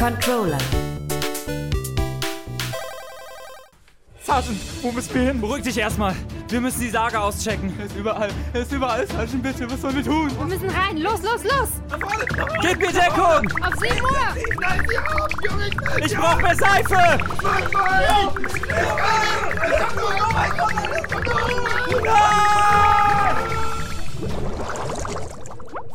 Controller. 0.00 0.56
Sergeant, 4.24 4.58
wo 4.80 4.92
müssen 4.92 5.14
wir 5.14 5.20
hin? 5.20 5.40
Beruhig 5.42 5.62
dich 5.62 5.76
erstmal. 5.76 6.16
Wir 6.48 6.62
müssen 6.62 6.80
die 6.80 6.88
Sage 6.88 7.20
auschecken. 7.20 7.74
Er 7.78 7.84
ist 7.84 7.96
überall. 7.96 8.30
Er 8.54 8.62
ist 8.62 8.72
überall, 8.72 9.06
Sergeant, 9.06 9.42
bitte. 9.42 9.70
Was 9.70 9.82
sollen 9.82 9.96
wir 9.96 10.04
tun? 10.04 10.30
Wir 10.38 10.46
müssen 10.46 10.70
rein. 10.70 10.96
Los, 10.96 11.20
los, 11.22 11.44
los. 11.44 11.68
Gib 12.62 12.78
mir 12.78 12.92
Deckung! 12.92 13.46
Auf 13.62 13.74
7 13.78 14.02
Uhr. 14.02 14.10
Nein, 14.60 14.86
sie 14.88 14.96
ab, 14.96 15.30
Junge! 15.44 15.68
Ich 15.98 16.06
Ich 16.06 16.16
brauch 16.16 16.40
mehr 16.40 16.56
Seife! 16.56 16.94
Nein, 16.94 17.18
nein! 17.70 18.28
Ich 19.68 19.80
hab 19.80 19.94
nur... 19.96 20.04
Oh 20.04 20.32
mein 20.32 20.50
Gott, 20.56 20.72
alles 20.72 20.86
kommt 20.86 20.89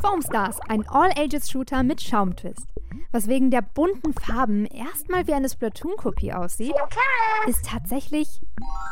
Foam 0.06 0.22
Stars, 0.22 0.60
ein 0.70 0.88
All-Ages-Shooter 0.88 1.82
mit 1.82 2.00
Schaumtwist. 2.00 2.68
Was 3.12 3.28
wegen 3.28 3.50
der 3.50 3.64
bunten 3.64 4.14
Farben 4.14 4.68
erstmal 4.68 5.26
wie 5.26 5.34
eine 5.34 5.50
Splatoon-Kopie 5.50 6.32
aussieht, 6.32 6.76
ist 7.48 7.66
tatsächlich 7.66 8.40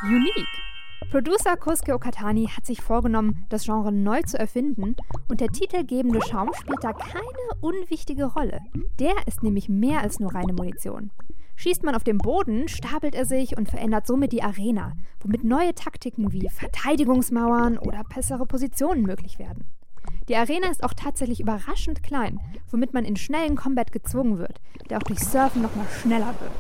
unique. 0.04 1.12
Producer 1.12 1.56
Kosuke 1.56 1.94
Okatani 1.94 2.48
hat 2.48 2.66
sich 2.66 2.82
vorgenommen, 2.82 3.46
das 3.50 3.66
Genre 3.66 3.92
neu 3.92 4.24
zu 4.24 4.40
erfinden 4.40 4.96
und 5.30 5.40
der 5.40 5.50
titelgebende 5.50 6.20
Schaum 6.24 6.50
spielt 6.60 6.84
da 6.84 6.94
keine 6.94 7.22
unwichtige 7.62 8.26
Rolle. 8.26 8.62
Der 8.98 9.14
ist 9.28 9.44
nämlich 9.44 9.70
mehr 9.70 10.02
als 10.02 10.20
nur 10.20 10.34
reine 10.34 10.54
Munition. 10.54 11.12
Schießt 11.58 11.84
man 11.84 11.94
auf 11.94 12.04
den 12.04 12.18
Boden, 12.18 12.68
stapelt 12.68 13.14
er 13.14 13.26
sich 13.26 13.56
und 13.56 13.70
verändert 13.70 14.08
somit 14.08 14.32
die 14.32 14.42
Arena, 14.42 14.94
womit 15.20 15.44
neue 15.44 15.76
Taktiken 15.76 16.34
wie 16.34 16.50
Verteidigungsmauern 16.50 17.78
oder 17.78 18.02
bessere 18.04 18.48
Positionen 18.48 19.04
möglich 19.04 19.38
werden. 19.38 19.70
Die 20.30 20.38
Arena 20.38 20.70
ist 20.70 20.84
auch 20.84 20.94
tatsächlich 20.94 21.42
überraschend 21.42 22.02
klein, 22.02 22.40
womit 22.72 22.94
man 22.94 23.04
in 23.04 23.18
schnellen 23.18 23.56
Combat 23.56 23.92
gezwungen 23.92 24.38
wird, 24.38 24.62
der 24.90 24.98
auch 24.98 25.04
durch 25.04 25.20
Surfen 25.20 25.62
nochmal 25.62 25.88
schneller 26.02 26.34
wird. 26.40 26.52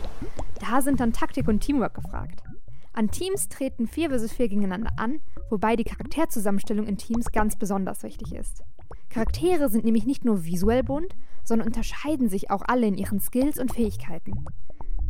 Da 0.60 0.82
sind 0.82 0.99
dann 0.99 1.13
Taktik 1.13 1.48
und 1.48 1.62
Teamwork 1.62 1.93
gefragt. 1.93 2.43
An 2.91 3.10
Teams 3.10 3.48
treten 3.49 3.88
4 3.88 4.12
vs 4.12 4.34
4 4.34 4.49
gegeneinander 4.49 4.91
an, 4.98 5.20
wobei 5.49 5.76
die 5.76 5.85
Charakterzusammenstellung 5.85 6.85
in 6.88 6.98
Teams 6.98 7.32
ganz 7.32 7.57
besonders 7.57 8.04
wichtig 8.04 8.34
ist. 8.34 8.63
Charaktere 9.10 9.70
sind 9.70 9.85
nämlich 9.85 10.05
nicht 10.05 10.26
nur 10.26 10.43
visuell 10.43 10.84
bunt, 10.84 11.16
sondern 11.43 11.68
unterscheiden 11.68 12.29
sich 12.29 12.51
auch 12.51 12.63
alle 12.68 12.88
in 12.88 12.98
ihren 12.98 13.20
Skills 13.20 13.60
und 13.60 13.73
Fähigkeiten. 13.73 14.45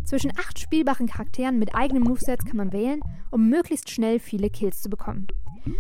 Zwischen 0.04 0.32
acht 0.38 0.60
spielbaren 0.60 1.08
Charakteren 1.08 1.60
mit 1.60 1.76
eigenen 1.76 2.04
Movesets 2.04 2.46
kann 2.46 2.58
man 2.58 2.72
wählen, 2.72 3.00
um 3.32 3.50
möglichst 3.50 3.90
schnell 3.90 4.20
viele 4.20 4.50
Kills 4.50 4.82
zu 4.82 4.90
bekommen. 4.90 5.28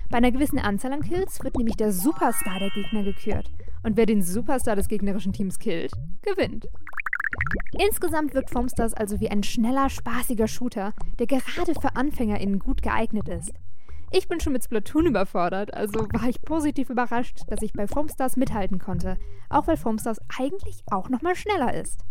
Bei 0.10 0.18
einer 0.18 0.32
gewissen 0.32 0.60
Anzahl 0.60 0.94
an 0.94 1.02
Kills 1.02 1.44
wird 1.44 1.58
nämlich 1.58 1.76
der 1.76 1.92
Superstar 1.92 2.60
der 2.60 2.70
Gegner 2.70 3.04
gekürt. 3.04 3.52
Und 3.84 3.98
wer 3.98 4.06
den 4.06 4.22
Superstar 4.22 4.76
des 4.76 4.88
gegnerischen 4.88 5.34
Teams 5.34 5.60
killt, 5.60 5.92
gewinnt. 6.22 6.68
Insgesamt 7.78 8.34
wirkt 8.34 8.52
Foamstars 8.52 8.94
also 8.94 9.20
wie 9.20 9.30
ein 9.30 9.44
schneller, 9.44 9.90
spaßiger 9.90 10.48
Shooter, 10.48 10.94
der 11.20 11.28
gerade 11.28 11.74
für 11.74 11.96
AnfängerInnen 11.96 12.60
gut 12.60 12.82
geeignet 12.82 13.28
ist. 13.28 13.52
Ich 14.12 14.28
bin 14.28 14.40
schon 14.40 14.54
mit 14.54 14.64
Splatoon 14.64 15.08
überfordert, 15.08 15.74
also 15.74 16.02
war 16.14 16.30
ich 16.30 16.40
positiv 16.44 16.92
überrascht, 16.92 17.40
dass 17.48 17.64
ich 17.64 17.74
bei 17.74 17.88
Foamstars 17.88 18.38
mithalten 18.38 18.78
konnte, 18.78 19.18
auch 19.50 19.66
weil 19.66 19.76
Foamstars 19.76 20.20
eigentlich 20.38 20.84
auch 20.92 21.10
nochmal 21.10 21.36
schneller 21.36 21.74
ist. 21.74 22.02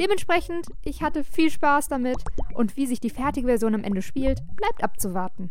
Dementsprechend, 0.00 0.68
ich 0.82 1.02
hatte 1.02 1.22
viel 1.22 1.50
Spaß 1.50 1.88
damit 1.88 2.16
und 2.54 2.78
wie 2.78 2.86
sich 2.86 3.00
die 3.00 3.10
fertige 3.10 3.48
Version 3.48 3.74
am 3.74 3.84
Ende 3.84 4.00
spielt, 4.00 4.40
bleibt 4.56 4.82
abzuwarten. 4.82 5.50